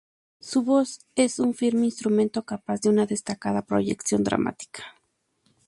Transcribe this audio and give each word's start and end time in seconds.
Su 0.39 0.63
voz 0.63 1.05
es 1.15 1.37
un 1.37 1.53
firme 1.53 1.85
instrumento 1.85 2.43
capaz 2.43 2.81
de 2.81 2.89
una 2.89 3.05
destacada 3.05 3.61
proyección 3.61 4.23
dramática. 4.23 4.83